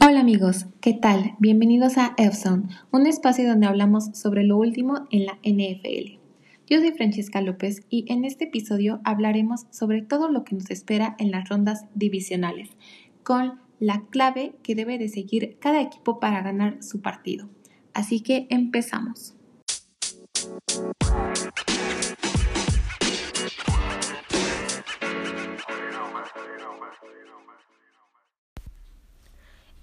Hola 0.00 0.20
amigos, 0.20 0.66
¿qué 0.80 0.94
tal? 0.94 1.36
Bienvenidos 1.38 1.96
a 1.98 2.14
F-Zone, 2.16 2.64
un 2.90 3.06
espacio 3.06 3.46
donde 3.48 3.66
hablamos 3.66 4.06
sobre 4.14 4.42
lo 4.42 4.56
último 4.56 5.06
en 5.12 5.26
la 5.26 5.38
NFL. 5.44 6.18
Yo 6.66 6.80
soy 6.80 6.90
Francesca 6.92 7.40
López 7.40 7.86
y 7.88 8.10
en 8.12 8.24
este 8.24 8.46
episodio 8.46 9.00
hablaremos 9.04 9.66
sobre 9.70 10.02
todo 10.02 10.28
lo 10.28 10.42
que 10.44 10.56
nos 10.56 10.70
espera 10.70 11.14
en 11.18 11.30
las 11.30 11.48
rondas 11.48 11.84
divisionales, 11.94 12.70
con 13.22 13.60
la 13.78 14.02
clave 14.10 14.56
que 14.64 14.74
debe 14.74 14.98
de 14.98 15.08
seguir 15.08 15.58
cada 15.60 15.80
equipo 15.80 16.18
para 16.18 16.42
ganar 16.42 16.82
su 16.82 17.00
partido. 17.00 17.48
Así 17.92 18.20
que 18.20 18.48
empezamos. 18.50 19.36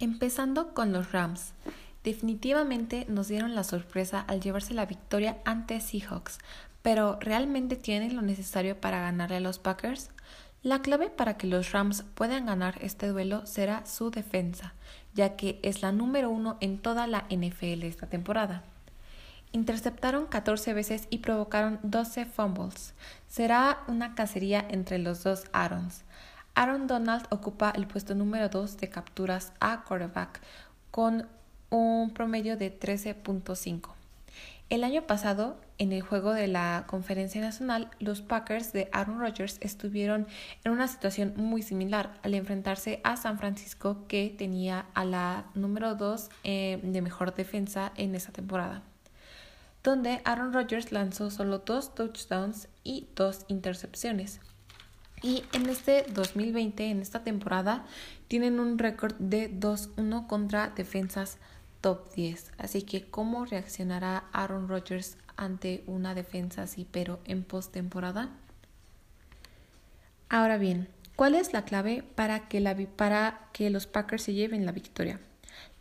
Empezando 0.01 0.73
con 0.73 0.91
los 0.91 1.11
Rams. 1.11 1.53
Definitivamente 2.03 3.05
nos 3.07 3.27
dieron 3.27 3.53
la 3.53 3.63
sorpresa 3.63 4.19
al 4.19 4.41
llevarse 4.41 4.73
la 4.73 4.87
victoria 4.87 5.37
ante 5.45 5.79
Seahawks, 5.79 6.39
pero 6.81 7.19
¿realmente 7.19 7.75
tienen 7.75 8.15
lo 8.15 8.23
necesario 8.23 8.81
para 8.81 8.99
ganarle 8.99 9.35
a 9.35 9.41
los 9.41 9.59
Packers? 9.59 10.09
La 10.63 10.81
clave 10.81 11.11
para 11.11 11.37
que 11.37 11.45
los 11.45 11.71
Rams 11.71 12.03
puedan 12.15 12.47
ganar 12.47 12.79
este 12.81 13.09
duelo 13.09 13.45
será 13.45 13.85
su 13.85 14.09
defensa, 14.09 14.73
ya 15.13 15.35
que 15.35 15.59
es 15.61 15.83
la 15.83 15.91
número 15.91 16.31
uno 16.31 16.57
en 16.61 16.79
toda 16.79 17.05
la 17.05 17.27
NFL 17.29 17.83
esta 17.83 18.07
temporada. 18.07 18.63
Interceptaron 19.51 20.25
14 20.25 20.73
veces 20.73 21.07
y 21.11 21.19
provocaron 21.19 21.79
12 21.83 22.25
fumbles. 22.25 22.95
Será 23.27 23.83
una 23.87 24.15
cacería 24.15 24.65
entre 24.67 24.97
los 24.97 25.23
dos 25.23 25.43
Aarons. 25.53 26.05
Aaron 26.55 26.87
Donald 26.87 27.25
ocupa 27.29 27.71
el 27.75 27.87
puesto 27.87 28.13
número 28.15 28.49
2 28.49 28.77
de 28.77 28.89
capturas 28.89 29.53
a 29.59 29.83
quarterback 29.83 30.41
con 30.91 31.27
un 31.69 32.11
promedio 32.13 32.57
de 32.57 32.77
13.5. 32.77 33.93
El 34.71 34.85
año 34.85 35.05
pasado, 35.05 35.57
en 35.79 35.91
el 35.91 36.01
juego 36.01 36.33
de 36.33 36.47
la 36.47 36.85
Conferencia 36.87 37.41
Nacional, 37.41 37.89
los 37.99 38.21
Packers 38.21 38.71
de 38.71 38.89
Aaron 38.93 39.19
Rodgers 39.19 39.57
estuvieron 39.59 40.27
en 40.63 40.71
una 40.71 40.87
situación 40.87 41.33
muy 41.35 41.61
similar 41.61 42.17
al 42.23 42.35
enfrentarse 42.35 43.01
a 43.03 43.17
San 43.17 43.37
Francisco, 43.37 44.05
que 44.07 44.33
tenía 44.37 44.85
a 44.93 45.03
la 45.03 45.45
número 45.55 45.95
2 45.95 46.29
eh, 46.45 46.79
de 46.83 47.01
mejor 47.01 47.35
defensa 47.35 47.91
en 47.97 48.15
esa 48.15 48.31
temporada, 48.31 48.81
donde 49.83 50.21
Aaron 50.23 50.53
Rodgers 50.53 50.93
lanzó 50.93 51.31
solo 51.31 51.59
dos 51.59 51.93
touchdowns 51.93 52.69
y 52.85 53.07
dos 53.13 53.43
intercepciones. 53.49 54.39
Y 55.21 55.43
en 55.53 55.69
este 55.69 56.05
2020, 56.13 56.89
en 56.89 57.01
esta 57.01 57.23
temporada, 57.23 57.85
tienen 58.27 58.59
un 58.59 58.79
récord 58.79 59.15
de 59.19 59.51
2-1 59.51 60.25
contra 60.27 60.69
defensas 60.69 61.37
top 61.81 62.13
10. 62.13 62.51
Así 62.57 62.81
que, 62.83 63.09
¿cómo 63.09 63.45
reaccionará 63.45 64.25
Aaron 64.31 64.67
Rodgers 64.67 65.17
ante 65.37 65.83
una 65.85 66.15
defensa 66.15 66.63
así, 66.63 66.87
pero 66.89 67.19
en 67.25 67.43
postemporada? 67.43 68.29
Ahora 70.29 70.57
bien, 70.57 70.87
¿cuál 71.15 71.35
es 71.35 71.53
la 71.53 71.65
clave 71.65 72.03
para 72.15 72.47
que, 72.47 72.59
la, 72.59 72.75
para 72.95 73.49
que 73.53 73.69
los 73.69 73.85
Packers 73.85 74.23
se 74.23 74.33
lleven 74.33 74.65
la 74.65 74.71
victoria? 74.71 75.19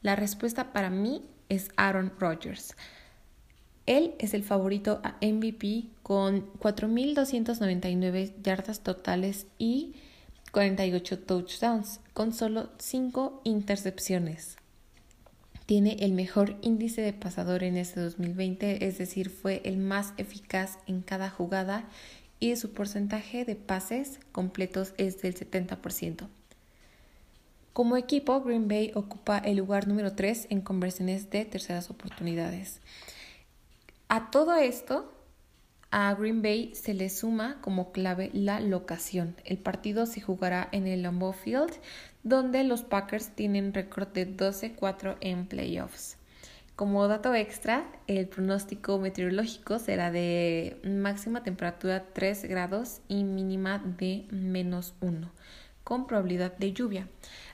La 0.02 0.16
respuesta 0.16 0.72
para 0.72 0.90
mí 0.90 1.24
es 1.48 1.70
Aaron 1.76 2.12
Rodgers. 2.18 2.74
Él 3.86 4.14
es 4.18 4.34
el 4.34 4.44
favorito 4.44 5.00
a 5.02 5.16
MVP 5.24 5.88
con 6.10 6.52
4.299 6.54 8.32
yardas 8.42 8.80
totales 8.80 9.46
y 9.58 9.94
48 10.50 11.20
touchdowns, 11.20 12.00
con 12.14 12.34
solo 12.34 12.68
5 12.78 13.42
intercepciones. 13.44 14.56
Tiene 15.66 15.98
el 16.00 16.10
mejor 16.10 16.56
índice 16.62 17.00
de 17.00 17.12
pasador 17.12 17.62
en 17.62 17.76
este 17.76 18.00
2020, 18.00 18.88
es 18.88 18.98
decir, 18.98 19.30
fue 19.30 19.62
el 19.64 19.76
más 19.76 20.12
eficaz 20.16 20.80
en 20.88 21.00
cada 21.00 21.30
jugada 21.30 21.88
y 22.40 22.56
su 22.56 22.72
porcentaje 22.72 23.44
de 23.44 23.54
pases 23.54 24.18
completos 24.32 24.94
es 24.96 25.22
del 25.22 25.36
70%. 25.36 26.26
Como 27.72 27.96
equipo, 27.96 28.42
Green 28.42 28.66
Bay 28.66 28.90
ocupa 28.96 29.38
el 29.38 29.58
lugar 29.58 29.86
número 29.86 30.16
3 30.16 30.48
en 30.50 30.60
conversiones 30.60 31.30
de 31.30 31.44
terceras 31.44 31.88
oportunidades. 31.88 32.80
A 34.08 34.32
todo 34.32 34.56
esto, 34.56 35.14
a 35.90 36.14
Green 36.14 36.42
Bay 36.42 36.74
se 36.74 36.94
le 36.94 37.10
suma 37.10 37.58
como 37.60 37.90
clave 37.92 38.30
la 38.32 38.60
locación. 38.60 39.34
El 39.44 39.58
partido 39.58 40.06
se 40.06 40.20
jugará 40.20 40.68
en 40.72 40.86
el 40.86 41.02
Lambeau 41.02 41.32
Field, 41.32 41.72
donde 42.22 42.62
los 42.64 42.82
Packers 42.82 43.30
tienen 43.30 43.74
récord 43.74 44.08
de 44.08 44.36
12-4 44.36 45.16
en 45.20 45.46
playoffs. 45.46 46.16
Como 46.76 47.06
dato 47.08 47.34
extra, 47.34 47.84
el 48.06 48.26
pronóstico 48.26 48.98
meteorológico 48.98 49.78
será 49.78 50.10
de 50.10 50.80
máxima 50.82 51.42
temperatura 51.42 52.06
3 52.14 52.44
grados 52.44 53.00
y 53.06 53.24
mínima 53.24 53.78
de 53.78 54.24
menos 54.30 54.94
1, 55.00 55.30
con 55.84 56.06
probabilidad 56.06 56.56
de 56.56 56.72
lluvia. 56.72 57.08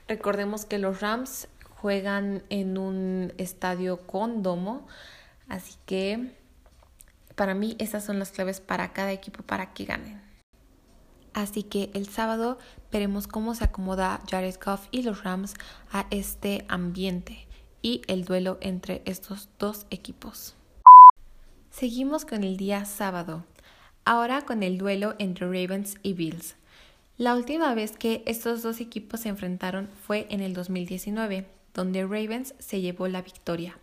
Recordemos 0.07 0.65
que 0.65 0.77
los 0.77 1.01
Rams 1.01 1.49
juegan 1.75 2.43
en 2.49 2.77
un 2.77 3.33
estadio 3.37 3.97
con 4.07 4.43
domo, 4.43 4.87
así 5.49 5.75
que 5.85 6.31
para 7.37 7.53
mí 7.53 7.75
esas 7.77 8.03
son 8.03 8.17
las 8.17 8.31
claves 8.31 8.59
para 8.59 8.91
cada 8.93 9.13
equipo 9.13 9.43
para 9.43 9.73
que 9.73 9.85
ganen. 9.85 10.19
Así 11.33 11.61
que 11.61 11.91
el 11.93 12.09
sábado 12.09 12.57
veremos 12.91 13.27
cómo 13.27 13.53
se 13.53 13.63
acomoda 13.63 14.21
Jared 14.29 14.55
Goff 14.63 14.87
y 14.89 15.03
los 15.03 15.23
Rams 15.23 15.53
a 15.91 16.07
este 16.09 16.65
ambiente 16.67 17.47
y 17.83 18.01
el 18.07 18.25
duelo 18.25 18.57
entre 18.59 19.03
estos 19.05 19.49
dos 19.59 19.85
equipos. 19.91 20.55
Seguimos 21.69 22.25
con 22.25 22.43
el 22.43 22.57
día 22.57 22.85
sábado, 22.85 23.45
ahora 24.03 24.41
con 24.41 24.63
el 24.63 24.79
duelo 24.79 25.13
entre 25.19 25.45
Ravens 25.45 25.97
y 26.01 26.13
Bills. 26.13 26.55
La 27.19 27.35
última 27.35 27.75
vez 27.75 27.97
que 27.97 28.23
estos 28.25 28.63
dos 28.63 28.81
equipos 28.81 29.19
se 29.19 29.29
enfrentaron 29.29 29.89
fue 30.07 30.25
en 30.31 30.41
el 30.41 30.55
2019, 30.55 31.47
donde 31.75 32.01
Ravens 32.01 32.55
se 32.57 32.81
llevó 32.81 33.07
la 33.07 33.21
victoria. 33.21 33.77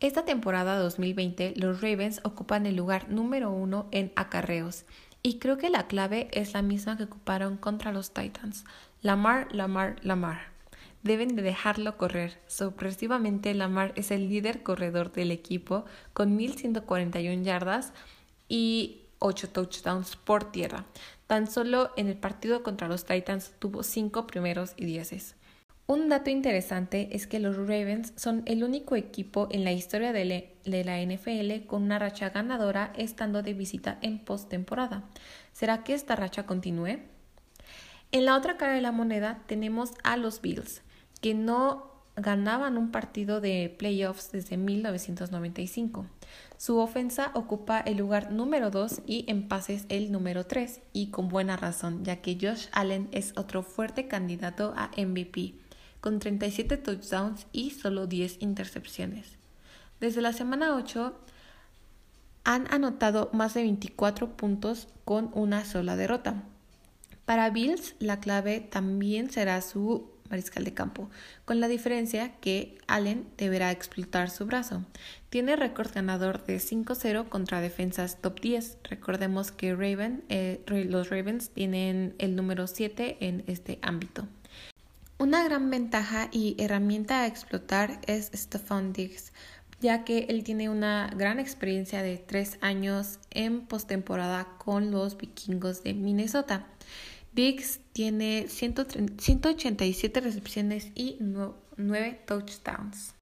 Esta 0.00 0.24
temporada 0.24 0.78
2020 0.78 1.54
los 1.56 1.80
Ravens 1.80 2.20
ocupan 2.22 2.66
el 2.66 2.76
lugar 2.76 3.10
número 3.10 3.50
uno 3.50 3.88
en 3.90 4.12
acarreos 4.14 4.84
y 5.24 5.40
creo 5.40 5.58
que 5.58 5.70
la 5.70 5.88
clave 5.88 6.28
es 6.30 6.52
la 6.54 6.62
misma 6.62 6.96
que 6.96 7.02
ocuparon 7.04 7.56
contra 7.56 7.90
los 7.90 8.14
Titans. 8.14 8.64
Lamar, 9.02 9.52
Lamar, 9.52 9.96
Lamar. 10.04 10.52
Deben 11.02 11.34
de 11.34 11.42
dejarlo 11.42 11.96
correr. 11.96 12.38
Sorpresivamente 12.46 13.52
Lamar 13.54 13.92
es 13.96 14.12
el 14.12 14.28
líder 14.28 14.62
corredor 14.62 15.10
del 15.10 15.32
equipo 15.32 15.84
con 16.12 16.36
1141 16.36 17.42
yardas 17.42 17.92
y 18.48 19.00
8 19.18 19.50
touchdowns 19.50 20.14
por 20.14 20.52
tierra. 20.52 20.84
Tan 21.26 21.50
solo 21.50 21.90
en 21.96 22.06
el 22.06 22.16
partido 22.16 22.62
contra 22.62 22.86
los 22.86 23.04
Titans 23.04 23.52
tuvo 23.58 23.82
5 23.82 24.28
primeros 24.28 24.74
y 24.76 24.84
dieces. 24.84 25.34
Un 25.90 26.10
dato 26.10 26.28
interesante 26.28 27.08
es 27.12 27.26
que 27.26 27.40
los 27.40 27.56
Ravens 27.56 28.12
son 28.14 28.42
el 28.44 28.62
único 28.62 28.94
equipo 28.94 29.48
en 29.50 29.64
la 29.64 29.72
historia 29.72 30.12
de, 30.12 30.54
la 30.66 31.00
NFL 31.00 31.66
con 31.66 31.82
una 31.82 31.98
racha 31.98 32.28
ganadora 32.28 32.92
estando 32.94 33.42
de 33.42 33.54
visita 33.54 33.96
en 34.02 34.18
postemporada. 34.18 35.04
¿Será 35.54 35.84
que 35.84 35.94
esta 35.94 36.14
racha 36.14 36.44
continúe? 36.44 36.98
En 38.12 38.26
la 38.26 38.36
otra 38.36 38.58
cara 38.58 38.74
de 38.74 38.82
la 38.82 38.92
moneda 38.92 39.42
tenemos 39.46 39.92
a 40.04 40.18
los 40.18 40.42
Bills, 40.42 40.82
que 41.22 41.32
no 41.32 41.90
ganaban 42.16 42.76
un 42.76 42.90
partido 42.90 43.40
de 43.40 43.74
playoffs 43.78 44.30
desde 44.30 44.58
1995. 44.58 46.04
Su 46.58 46.76
ofensa 46.76 47.30
ocupa 47.32 47.80
el 47.80 47.96
lugar 47.96 48.30
número 48.30 48.70
2 48.70 49.04
y 49.06 49.24
en 49.26 49.48
pases 49.48 49.86
el 49.88 50.12
número 50.12 50.44
3, 50.44 50.82
y 50.92 51.06
con 51.06 51.30
buena 51.30 51.56
razón, 51.56 52.04
ya 52.04 52.16
que 52.16 52.36
Josh 52.38 52.66
Allen 52.72 53.08
es 53.10 53.32
otro 53.38 53.62
fuerte 53.62 54.06
candidato 54.06 54.74
a 54.76 54.90
MVP 54.98 55.54
con 56.08 56.20
37 56.20 56.78
touchdowns 56.78 57.46
y 57.52 57.68
solo 57.68 58.06
10 58.06 58.38
intercepciones. 58.40 59.36
Desde 60.00 60.22
la 60.22 60.32
semana 60.32 60.74
8 60.74 61.14
han 62.44 62.66
anotado 62.72 63.28
más 63.34 63.52
de 63.52 63.60
24 63.60 64.34
puntos 64.34 64.88
con 65.04 65.30
una 65.34 65.66
sola 65.66 65.96
derrota. 65.96 66.44
Para 67.26 67.50
Bills, 67.50 67.94
la 67.98 68.20
clave 68.20 68.60
también 68.60 69.30
será 69.30 69.60
su 69.60 70.08
mariscal 70.30 70.64
de 70.64 70.72
campo, 70.72 71.10
con 71.44 71.60
la 71.60 71.68
diferencia 71.68 72.32
que 72.40 72.78
Allen 72.86 73.26
deberá 73.36 73.70
explotar 73.70 74.30
su 74.30 74.46
brazo. 74.46 74.86
Tiene 75.28 75.56
récord 75.56 75.92
ganador 75.92 76.42
de 76.46 76.56
5-0 76.56 77.28
contra 77.28 77.60
defensas 77.60 78.22
top 78.22 78.40
10. 78.40 78.78
Recordemos 78.84 79.52
que 79.52 79.76
eh, 80.30 80.86
los 80.88 81.10
Ravens 81.10 81.50
tienen 81.50 82.14
el 82.16 82.34
número 82.34 82.66
7 82.66 83.18
en 83.20 83.44
este 83.46 83.78
ámbito. 83.82 84.26
Una 85.20 85.42
gran 85.42 85.68
ventaja 85.68 86.28
y 86.30 86.54
herramienta 86.58 87.22
a 87.22 87.26
explotar 87.26 88.00
es 88.06 88.30
Stephon 88.32 88.92
Diggs, 88.92 89.32
ya 89.80 90.04
que 90.04 90.26
él 90.28 90.44
tiene 90.44 90.68
una 90.70 91.10
gran 91.12 91.40
experiencia 91.40 92.04
de 92.04 92.18
tres 92.18 92.56
años 92.60 93.18
en 93.30 93.62
postemporada 93.62 94.46
con 94.58 94.92
los 94.92 95.16
vikingos 95.16 95.82
de 95.82 95.94
Minnesota. 95.94 96.68
Diggs 97.32 97.80
tiene 97.92 98.46
187 98.46 100.20
recepciones 100.20 100.92
y 100.94 101.16
9 101.20 102.22
touchdowns. 102.24 103.16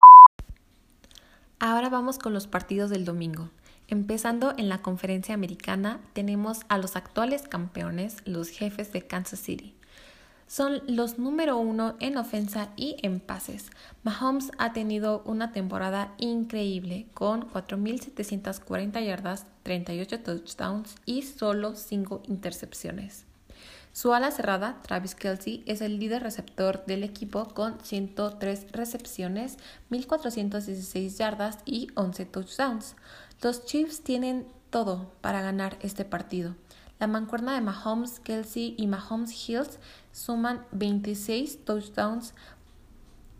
Ahora 1.58 1.88
vamos 1.88 2.18
con 2.18 2.34
los 2.34 2.46
partidos 2.46 2.90
del 2.90 3.06
domingo. 3.06 3.48
Empezando 3.88 4.52
en 4.58 4.68
la 4.68 4.82
conferencia 4.82 5.34
americana, 5.34 6.02
tenemos 6.12 6.60
a 6.68 6.76
los 6.76 6.94
actuales 6.94 7.48
campeones, 7.48 8.18
los 8.26 8.50
jefes 8.50 8.92
de 8.92 9.06
Kansas 9.06 9.40
City. 9.40 9.75
Son 10.46 10.80
los 10.86 11.18
número 11.18 11.58
uno 11.58 11.96
en 11.98 12.16
ofensa 12.16 12.68
y 12.76 12.96
en 13.02 13.18
pases. 13.18 13.70
Mahomes 14.04 14.52
ha 14.58 14.72
tenido 14.72 15.22
una 15.24 15.50
temporada 15.50 16.14
increíble 16.18 17.06
con 17.14 17.50
4.740 17.50 19.04
yardas, 19.04 19.46
38 19.64 20.20
touchdowns 20.20 20.94
y 21.04 21.22
solo 21.22 21.74
5 21.74 22.22
intercepciones. 22.28 23.26
Su 23.92 24.12
ala 24.12 24.30
cerrada, 24.30 24.80
Travis 24.82 25.14
Kelsey, 25.14 25.64
es 25.66 25.80
el 25.80 25.98
líder 25.98 26.22
receptor 26.22 26.84
del 26.84 27.02
equipo 27.02 27.48
con 27.48 27.80
103 27.82 28.70
recepciones, 28.70 29.56
1.416 29.90 31.16
yardas 31.16 31.58
y 31.64 31.88
11 31.94 32.26
touchdowns. 32.26 32.94
Los 33.42 33.64
Chiefs 33.64 34.02
tienen 34.02 34.46
todo 34.70 35.10
para 35.22 35.40
ganar 35.40 35.76
este 35.80 36.04
partido. 36.04 36.54
La 36.98 37.06
mancuerna 37.06 37.54
de 37.54 37.60
Mahomes, 37.60 38.20
Kelsey 38.20 38.74
y 38.78 38.86
Mahomes 38.86 39.48
Hills 39.48 39.78
suman 40.16 40.64
26 40.72 41.66
touchdowns 41.66 42.32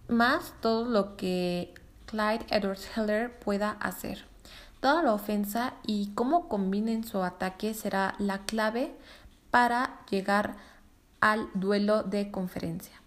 más 0.08 0.52
todo 0.60 0.84
lo 0.84 1.16
que 1.16 1.72
Clyde 2.04 2.44
Edwards 2.50 2.86
Heller 2.94 3.38
pueda 3.38 3.70
hacer. 3.80 4.26
Toda 4.80 5.02
la 5.02 5.14
ofensa 5.14 5.72
y 5.86 6.10
cómo 6.14 6.48
combinen 6.48 7.02
su 7.02 7.22
ataque 7.22 7.72
será 7.72 8.14
la 8.18 8.44
clave 8.44 8.94
para 9.50 10.00
llegar 10.10 10.56
al 11.20 11.48
duelo 11.54 12.02
de 12.02 12.30
conferencia. 12.30 13.00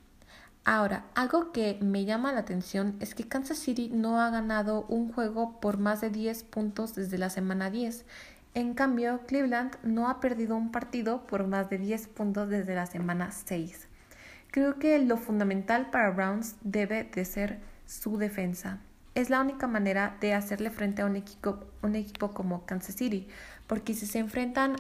Ahora, 0.66 1.06
algo 1.14 1.52
que 1.52 1.78
me 1.80 2.06
llama 2.06 2.34
la 2.34 2.40
atención 2.40 2.98
es 3.00 3.14
que 3.14 3.28
Kansas 3.28 3.60
City 3.60 3.90
no 3.94 4.20
ha 4.20 4.32
ganado 4.32 4.86
un 4.90 5.14
juego 5.14 5.60
por 5.60 5.78
más 5.78 6.02
de 6.02 6.10
10 6.10 6.44
puntos 6.46 6.96
desde 6.96 7.20
la 7.20 7.30
semana 7.30 7.70
10. 7.70 8.04
En 8.56 8.74
cambio, 8.74 9.22
Cleveland 9.28 9.76
no 9.84 10.10
ha 10.10 10.20
perdido 10.20 10.56
un 10.56 10.72
partido 10.72 11.28
por 11.28 11.46
más 11.48 11.70
de 11.70 11.78
10 11.78 12.08
puntos 12.08 12.50
desde 12.50 12.76
la 12.76 12.88
semana 12.88 13.32
6. 13.32 13.88
Creo 14.52 14.80
que 14.80 14.98
lo 15.00 15.18
fundamental 15.18 15.92
para 15.92 16.10
Browns 16.10 16.56
debe 16.62 17.04
de 17.04 17.26
ser 17.26 17.60
su 17.86 18.18
defensa. 18.18 18.80
Es 19.14 19.30
la 19.30 19.42
única 19.42 19.68
manera 19.68 20.18
de 20.22 20.34
hacerle 20.34 20.72
frente 20.72 21.04
a 21.04 21.06
un 21.06 21.16
equipo, 21.16 21.60
un 21.84 21.96
equipo 21.96 22.32
como 22.32 22.66
Kansas 22.66 22.96
City, 22.96 23.28
porque 23.68 23.94
si 23.94 24.08
se 24.08 24.20
enfrentan 24.20 24.76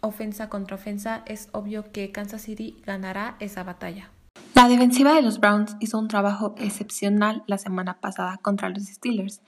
ofensa 0.00 0.48
contra 0.48 0.76
ofensa, 0.76 1.22
es 1.26 1.48
obvio 1.52 1.92
que 1.92 2.10
Kansas 2.12 2.42
City 2.42 2.80
ganará 2.84 3.36
esa 3.40 3.62
batalla. 3.62 4.10
La 4.54 4.68
defensiva 4.68 5.14
de 5.14 5.22
los 5.22 5.38
Browns 5.38 5.76
hizo 5.80 5.98
un 5.98 6.08
trabajo 6.08 6.54
excepcional 6.58 7.44
la 7.46 7.58
semana 7.58 8.00
pasada 8.00 8.38
contra 8.38 8.68
los 8.68 8.84
Steelers, 8.84 9.40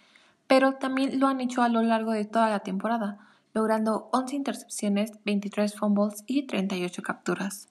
pero 0.46 0.74
también 0.74 1.18
lo 1.18 1.26
han 1.26 1.40
hecho 1.40 1.62
a 1.62 1.68
lo 1.68 1.82
largo 1.82 2.12
de 2.12 2.24
toda 2.24 2.48
la 2.50 2.60
temporada, 2.60 3.18
logrando 3.54 4.08
11 4.12 4.36
intercepciones, 4.36 5.12
23 5.24 5.74
fumbles 5.74 6.24
y 6.26 6.46
38 6.46 7.02
capturas. 7.02 7.68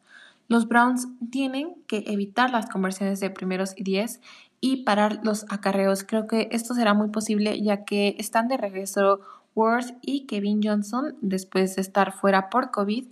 Los 0.47 0.67
Browns 0.67 1.07
tienen 1.31 1.75
que 1.87 2.03
evitar 2.07 2.49
las 2.49 2.67
conversiones 2.67 3.19
de 3.19 3.29
primeros 3.29 3.73
y 3.77 3.83
10 3.83 4.19
y 4.61 4.83
parar 4.83 5.19
los 5.23 5.45
acarreos. 5.49 6.03
Creo 6.03 6.27
que 6.27 6.49
esto 6.51 6.73
será 6.73 6.93
muy 6.93 7.09
posible 7.09 7.61
ya 7.61 7.85
que 7.85 8.15
están 8.17 8.47
de 8.47 8.57
regreso 8.57 9.21
Worth 9.55 9.97
y 10.01 10.25
Kevin 10.25 10.61
Johnson 10.63 11.15
después 11.21 11.75
de 11.75 11.81
estar 11.81 12.13
fuera 12.13 12.49
por 12.49 12.71
COVID 12.71 13.05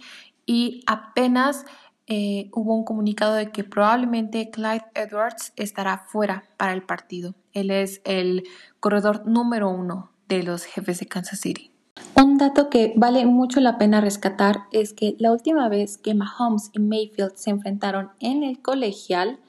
y 0.46 0.84
apenas 0.88 1.66
eh, 2.08 2.50
hubo 2.54 2.74
un 2.74 2.86
comunicado 2.86 3.36
de 3.36 3.52
que 3.52 3.64
probablemente 3.64 4.50
Clyde 4.50 4.86
Edwards 4.96 5.52
estará 5.58 6.06
fuera 6.08 6.46
para 6.58 6.74
el 6.74 6.84
partido. 6.84 7.36
Él 7.54 7.69
es 7.69 8.02
el 8.06 8.44
corredor 8.80 9.28
número 9.28 9.69
uno 9.69 10.12
de 10.30 10.42
los 10.44 10.64
jefes 10.64 11.00
de 11.00 11.06
Kansas 11.06 11.40
City. 11.40 11.72
Un 12.19 12.40
dato 12.40 12.72
que 12.72 12.94
vale 12.96 13.28
mucho 13.28 13.60
la 13.60 13.78
pena 13.78 14.02
rescatar 14.02 14.64
es 14.72 14.94
que 14.94 15.16
la 15.19 15.31
última 15.31 15.69
vez 15.69 16.00
que 16.00 16.16
Mahomes 16.16 16.72
y 16.74 16.80
Mayfield 16.80 17.36
se 17.36 17.52
enfrentaron 17.52 18.10
en 18.19 18.44
el 18.44 18.60
colegial 18.60 19.40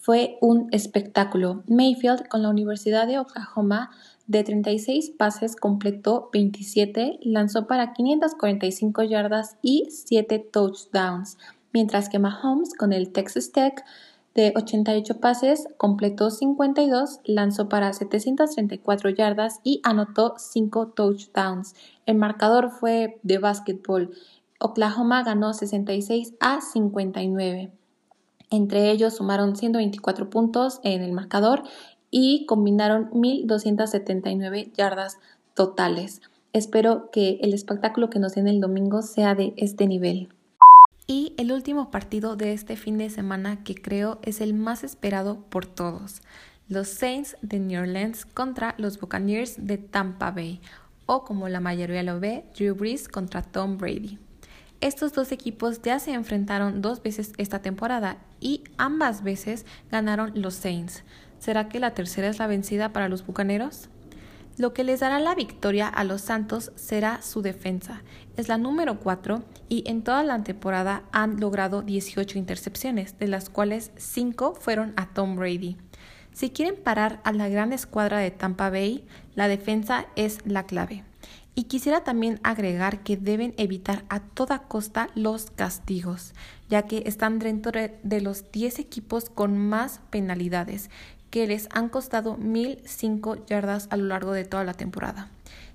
fue 0.00 0.38
un 0.40 0.66
espectáculo. 0.72 1.62
Mayfield 1.68 2.26
con 2.26 2.42
la 2.42 2.48
Universidad 2.48 3.06
de 3.06 3.20
Oklahoma 3.20 3.90
de 4.26 4.42
36 4.42 5.10
pases 5.10 5.54
completó 5.54 6.30
27, 6.32 7.20
lanzó 7.22 7.68
para 7.68 7.92
545 7.92 9.04
yardas 9.04 9.56
y 9.62 9.86
7 9.88 10.48
touchdowns, 10.52 11.38
mientras 11.72 12.08
que 12.08 12.18
Mahomes 12.18 12.74
con 12.74 12.92
el 12.92 13.12
Texas 13.12 13.52
Tech 13.52 13.84
de 14.38 14.52
88 14.54 15.18
pases 15.18 15.66
completó 15.78 16.30
52, 16.30 17.18
lanzó 17.24 17.68
para 17.68 17.92
734 17.92 19.10
yardas 19.10 19.58
y 19.64 19.80
anotó 19.82 20.34
5 20.38 20.92
touchdowns. 20.94 21.74
El 22.06 22.18
marcador 22.18 22.70
fue 22.70 23.18
de 23.24 23.38
básquetbol. 23.38 24.12
Oklahoma 24.60 25.24
ganó 25.24 25.54
66 25.54 26.34
a 26.38 26.60
59. 26.60 27.72
Entre 28.50 28.92
ellos 28.92 29.16
sumaron 29.16 29.56
124 29.56 30.30
puntos 30.30 30.78
en 30.84 31.02
el 31.02 31.10
marcador 31.10 31.64
y 32.08 32.46
combinaron 32.46 33.10
1.279 33.10 34.72
yardas 34.72 35.18
totales. 35.54 36.22
Espero 36.52 37.10
que 37.10 37.40
el 37.42 37.54
espectáculo 37.54 38.08
que 38.08 38.20
nos 38.20 38.36
den 38.36 38.46
el 38.46 38.60
domingo 38.60 39.02
sea 39.02 39.34
de 39.34 39.52
este 39.56 39.88
nivel. 39.88 40.28
Y 41.10 41.32
el 41.38 41.52
último 41.52 41.90
partido 41.90 42.36
de 42.36 42.52
este 42.52 42.76
fin 42.76 42.98
de 42.98 43.08
semana 43.08 43.64
que 43.64 43.74
creo 43.74 44.18
es 44.22 44.42
el 44.42 44.52
más 44.52 44.84
esperado 44.84 45.40
por 45.40 45.64
todos. 45.64 46.20
Los 46.68 46.88
Saints 46.88 47.38
de 47.40 47.58
New 47.58 47.80
Orleans 47.80 48.26
contra 48.26 48.74
los 48.76 49.00
Buccaneers 49.00 49.54
de 49.66 49.78
Tampa 49.78 50.30
Bay, 50.32 50.60
o 51.06 51.24
como 51.24 51.48
la 51.48 51.60
mayoría 51.60 52.02
lo 52.02 52.20
ve, 52.20 52.44
Drew 52.54 52.74
Brees 52.74 53.08
contra 53.08 53.40
Tom 53.40 53.78
Brady. 53.78 54.18
Estos 54.82 55.14
dos 55.14 55.32
equipos 55.32 55.80
ya 55.80 55.98
se 55.98 56.12
enfrentaron 56.12 56.82
dos 56.82 57.02
veces 57.02 57.32
esta 57.38 57.62
temporada 57.62 58.18
y 58.38 58.64
ambas 58.76 59.22
veces 59.22 59.64
ganaron 59.90 60.32
los 60.34 60.56
Saints. 60.56 61.04
¿Será 61.38 61.70
que 61.70 61.80
la 61.80 61.94
tercera 61.94 62.28
es 62.28 62.38
la 62.38 62.46
vencida 62.46 62.92
para 62.92 63.08
los 63.08 63.24
Bucaneros? 63.24 63.88
Lo 64.58 64.74
que 64.74 64.82
les 64.82 64.98
dará 64.98 65.20
la 65.20 65.36
victoria 65.36 65.86
a 65.86 66.02
los 66.02 66.20
Santos 66.20 66.72
será 66.74 67.22
su 67.22 67.42
defensa. 67.42 68.02
Es 68.36 68.48
la 68.48 68.58
número 68.58 68.98
4 68.98 69.44
y 69.68 69.88
en 69.88 70.02
toda 70.02 70.24
la 70.24 70.42
temporada 70.42 71.04
han 71.12 71.38
logrado 71.38 71.82
18 71.82 72.36
intercepciones, 72.38 73.16
de 73.20 73.28
las 73.28 73.50
cuales 73.50 73.92
5 73.96 74.56
fueron 74.60 74.94
a 74.96 75.14
Tom 75.14 75.36
Brady. 75.36 75.76
Si 76.32 76.50
quieren 76.50 76.74
parar 76.74 77.20
a 77.22 77.30
la 77.30 77.48
gran 77.48 77.72
escuadra 77.72 78.18
de 78.18 78.32
Tampa 78.32 78.68
Bay, 78.68 79.04
la 79.36 79.46
defensa 79.46 80.06
es 80.16 80.38
la 80.44 80.66
clave. 80.66 81.04
Y 81.54 81.64
quisiera 81.64 82.02
también 82.02 82.40
agregar 82.42 83.02
que 83.02 83.16
deben 83.16 83.54
evitar 83.58 84.04
a 84.08 84.20
toda 84.20 84.62
costa 84.62 85.08
los 85.14 85.50
castigos, 85.50 86.32
ya 86.68 86.82
que 86.82 87.04
están 87.06 87.38
dentro 87.38 87.72
de 88.02 88.20
los 88.20 88.50
10 88.50 88.78
equipos 88.80 89.30
con 89.30 89.56
más 89.58 90.00
penalidades 90.10 90.90
que 91.30 91.46
les 91.46 91.68
han 91.72 91.88
costado 91.88 92.36
1005 92.36 93.46
yardas 93.46 93.88
a 93.90 93.96
lo 93.96 94.04
largo 94.04 94.32
de 94.32 94.44
toda 94.44 94.64
la 94.64 94.74
temporada. 94.74 95.30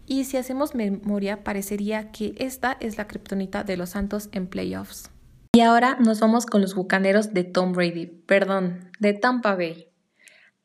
Y 0.06 0.26
si 0.26 0.38
hacemos 0.38 0.76
memoria, 0.76 1.44
parecería 1.44 2.12
que 2.12 2.36
esta 2.38 2.76
es 2.80 2.98
la 2.98 3.08
kriptonita 3.08 3.64
de 3.64 3.78
los 3.78 3.92
Santos 3.92 4.30
en 4.32 4.48
playoffs. 4.48 5.10
Y 5.56 5.62
ahora 5.62 5.98
nos 6.00 6.20
vamos 6.20 6.46
con 6.46 6.62
los 6.62 6.76
bucaneros 6.76 7.34
de 7.34 7.44
Tom 7.44 7.74
Brady, 7.74 8.08
perdón, 8.08 8.90
de 9.00 9.14
Tampa 9.14 9.56
Bay. 9.56 9.88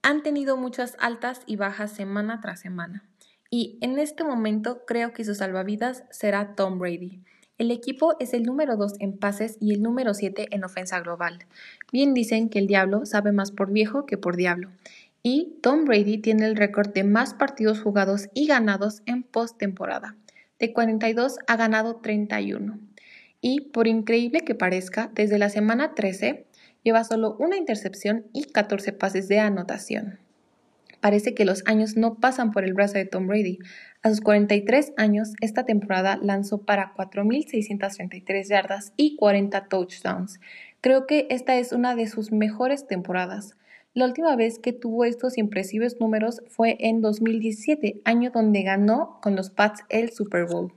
Han 0.03 0.23
tenido 0.23 0.57
muchas 0.57 0.97
altas 0.99 1.43
y 1.47 1.57
bajas 1.57 1.93
semana 1.93 2.41
tras 2.41 2.61
semana. 2.61 3.05
Y 3.51 3.79
en 3.81 3.99
este 3.99 4.25
momento 4.25 4.85
creo 4.87 5.13
que 5.13 5.25
su 5.25 5.35
salvavidas 5.35 6.05
será 6.11 6.55
Tom 6.55 6.79
Brady. 6.79 7.23
El 7.59 7.73
equipo 7.73 8.15
es 8.21 8.35
el 8.35 8.45
número 8.45 8.77
2 8.77 8.95
en 9.01 9.19
pases 9.19 9.57
y 9.61 9.75
el 9.75 9.83
número 9.83 10.15
7 10.15 10.47
en 10.53 10.63
ofensa 10.63 11.01
global. 11.01 11.41
Bien 11.93 12.15
dicen 12.15 12.49
que 12.51 12.61
el 12.61 12.69
diablo 12.69 13.05
sabe 13.05 13.33
más 13.33 13.51
por 13.51 13.73
viejo 13.73 14.07
que 14.07 14.17
por 14.17 14.37
diablo. 14.37 14.71
Y 15.25 15.59
Tom 15.61 15.85
Brady 15.85 16.19
tiene 16.19 16.47
el 16.47 16.55
récord 16.55 16.93
de 16.93 17.03
más 17.03 17.35
partidos 17.35 17.81
jugados 17.81 18.29
y 18.33 18.47
ganados 18.47 19.03
en 19.07 19.25
postemporada. 19.25 20.15
De 20.61 20.73
42 20.73 21.39
ha 21.49 21.57
ganado 21.57 21.97
31. 21.97 22.79
Y 23.41 23.63
por 23.73 23.89
increíble 23.89 24.41
que 24.41 24.55
parezca, 24.55 25.11
desde 25.15 25.39
la 25.39 25.49
semana 25.49 25.95
13 25.97 26.47
lleva 26.85 27.03
solo 27.03 27.37
una 27.41 27.57
intercepción 27.57 28.27
y 28.33 28.45
14 28.45 28.93
pases 28.93 29.27
de 29.27 29.41
anotación. 29.41 30.21
Parece 31.01 31.35
que 31.35 31.45
los 31.45 31.63
años 31.67 31.97
no 31.97 32.17
pasan 32.17 32.51
por 32.51 32.65
el 32.65 32.75
brazo 32.75 32.95
de 32.95 33.05
Tom 33.05 33.27
Brady. 33.27 33.59
A 34.03 34.11
sus 34.11 34.21
43 34.21 34.93
años, 34.97 35.33
esta 35.41 35.65
temporada 35.65 36.19
lanzó 36.23 36.59
para 36.59 36.95
4.633 36.95 38.49
yardas 38.49 38.93
y 38.97 39.17
40 39.17 39.67
touchdowns. 39.69 40.39
Creo 40.81 41.07
que 41.07 41.27
esta 41.31 41.57
es 41.57 41.73
una 41.73 41.97
de 41.97 42.07
sus 42.07 42.31
mejores 42.31 42.87
temporadas. 42.87 43.57
La 43.95 44.05
última 44.05 44.37
vez 44.37 44.61
que 44.61 44.73
tuvo 44.73 45.05
estos 45.05 45.37
impresivos 45.37 45.97
números 45.99 46.43
fue 46.47 46.77
en 46.79 47.01
2017, 47.01 48.01
año 48.05 48.31
donde 48.31 48.63
ganó 48.63 49.19
con 49.21 49.35
los 49.35 49.51
Pats 49.51 49.83
el 49.89 50.13
Super 50.13 50.47
Bowl. 50.47 50.73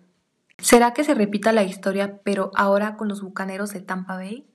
¿Será 0.57 0.93
que 0.93 1.03
se 1.03 1.13
repita 1.13 1.51
la 1.51 1.63
historia, 1.63 2.19
pero 2.23 2.51
ahora 2.55 2.97
con 2.97 3.07
los 3.07 3.21
Bucaneros 3.21 3.73
de 3.73 3.81
Tampa 3.81 4.15
Bay? 4.15 4.45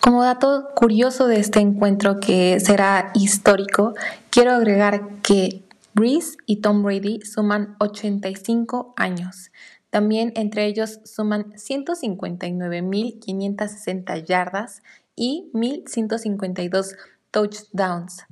Como 0.00 0.22
dato 0.22 0.68
curioso 0.74 1.26
de 1.26 1.40
este 1.40 1.60
encuentro 1.60 2.18
que 2.20 2.60
será 2.60 3.10
histórico, 3.14 3.94
quiero 4.30 4.52
agregar 4.52 5.08
que 5.22 5.65
Breeze 5.96 6.36
y 6.44 6.60
Tom 6.60 6.82
Brady 6.82 7.22
suman 7.22 7.74
85 7.80 8.92
años. 8.98 9.50
También 9.88 10.30
entre 10.36 10.66
ellos 10.66 11.00
suman 11.04 11.54
159.560 11.54 14.26
yardas 14.26 14.82
y 15.16 15.48
1.152 15.54 16.94
touchdowns. 17.30 18.26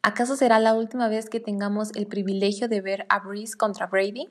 ¿Acaso 0.00 0.36
será 0.36 0.60
la 0.60 0.74
última 0.74 1.08
vez 1.08 1.28
que 1.28 1.40
tengamos 1.40 1.90
el 1.96 2.06
privilegio 2.06 2.68
de 2.68 2.82
ver 2.82 3.04
a 3.08 3.18
Breeze 3.18 3.56
contra 3.56 3.88
Brady? 3.88 4.28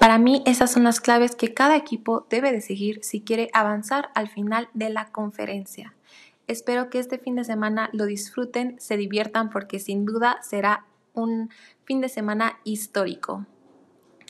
Para 0.00 0.18
mí 0.18 0.42
esas 0.44 0.72
son 0.72 0.82
las 0.82 1.00
claves 1.00 1.36
que 1.36 1.54
cada 1.54 1.76
equipo 1.76 2.26
debe 2.28 2.50
de 2.50 2.60
seguir 2.60 3.04
si 3.04 3.20
quiere 3.20 3.48
avanzar 3.52 4.10
al 4.16 4.28
final 4.28 4.70
de 4.74 4.90
la 4.90 5.12
conferencia. 5.12 5.94
Espero 6.48 6.90
que 6.90 6.98
este 6.98 7.18
fin 7.18 7.36
de 7.36 7.44
semana 7.44 7.90
lo 7.92 8.06
disfruten, 8.06 8.74
se 8.80 8.96
diviertan 8.96 9.50
porque 9.50 9.78
sin 9.78 10.04
duda 10.04 10.40
será 10.42 10.87
un 11.18 11.50
fin 11.84 12.00
de 12.00 12.08
semana 12.08 12.58
histórico. 12.64 13.46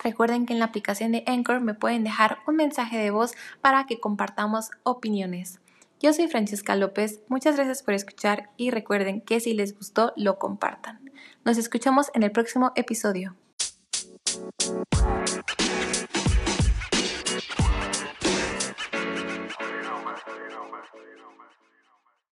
Recuerden 0.03 0.47
que 0.47 0.53
en 0.53 0.59
la 0.59 0.67
aplicación 0.67 1.13
de 1.13 1.25
Anchor 1.27 1.61
me 1.61 1.75
pueden 1.75 2.05
dejar 2.05 2.39
un 2.47 2.57
mensaje 2.57 2.99
de 2.99 3.11
voz 3.11 3.33
para 3.61 3.87
que 3.87 4.01
compartamos 4.01 4.71
opiniones. 4.85 5.61
Yo 6.01 6.13
soy 6.13 6.29
Francesca 6.29 6.77
López, 6.77 7.21
muchas 7.29 7.57
gracias 7.57 7.83
por 7.83 7.95
escuchar 7.95 8.51
y 8.57 8.71
recuerden 8.71 9.21
que 9.21 9.41
si 9.41 9.55
les 9.55 9.77
gustó 9.77 10.13
lo 10.17 10.39
compartan. 10.39 11.01
Nos 11.45 11.59
escuchamos 11.59 12.11
en 12.15 12.23
el 12.23 12.31
próximo 12.31 12.73
episodio. 12.77 13.35